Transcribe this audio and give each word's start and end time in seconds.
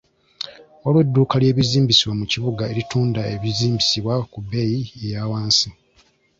Waliwo 0.83 1.01
edduuka 1.05 1.35
ly'ebizimbisibwa 1.41 2.13
mu 2.19 2.25
kibuga 2.31 2.63
eritunda 2.71 3.21
ebizimbisibwa 3.33 4.13
ku 4.31 4.37
bbeeyi 4.43 4.81
eyawansi. 5.05 5.69